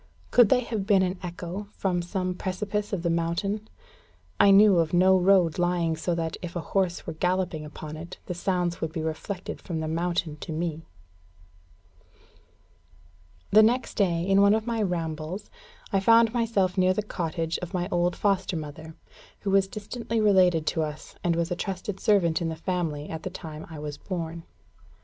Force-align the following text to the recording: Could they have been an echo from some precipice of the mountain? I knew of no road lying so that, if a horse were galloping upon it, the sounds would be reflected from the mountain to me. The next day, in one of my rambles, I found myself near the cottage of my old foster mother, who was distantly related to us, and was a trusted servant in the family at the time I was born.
Could 0.31 0.49
they 0.49 0.61
have 0.61 0.87
been 0.87 1.03
an 1.03 1.19
echo 1.21 1.67
from 1.75 2.01
some 2.01 2.33
precipice 2.33 2.91
of 2.91 3.03
the 3.03 3.09
mountain? 3.11 3.69
I 4.39 4.49
knew 4.49 4.79
of 4.79 4.95
no 4.95 5.15
road 5.15 5.59
lying 5.59 5.95
so 5.95 6.15
that, 6.15 6.37
if 6.41 6.55
a 6.55 6.59
horse 6.73 7.05
were 7.05 7.13
galloping 7.13 7.63
upon 7.65 7.95
it, 7.97 8.17
the 8.25 8.33
sounds 8.33 8.81
would 8.81 8.91
be 8.91 9.03
reflected 9.03 9.61
from 9.61 9.79
the 9.79 9.87
mountain 9.87 10.37
to 10.37 10.51
me. 10.51 10.81
The 13.51 13.61
next 13.61 13.93
day, 13.93 14.25
in 14.27 14.41
one 14.41 14.55
of 14.55 14.65
my 14.65 14.81
rambles, 14.81 15.51
I 15.93 15.99
found 15.99 16.33
myself 16.33 16.79
near 16.79 16.95
the 16.95 17.03
cottage 17.03 17.59
of 17.59 17.75
my 17.75 17.87
old 17.91 18.15
foster 18.15 18.57
mother, 18.57 18.95
who 19.41 19.51
was 19.51 19.67
distantly 19.67 20.19
related 20.19 20.65
to 20.65 20.81
us, 20.81 21.13
and 21.23 21.35
was 21.35 21.51
a 21.51 21.55
trusted 21.55 21.99
servant 21.99 22.41
in 22.41 22.49
the 22.49 22.55
family 22.55 23.07
at 23.09 23.21
the 23.21 23.29
time 23.29 23.67
I 23.69 23.77
was 23.77 23.99
born. 23.99 24.45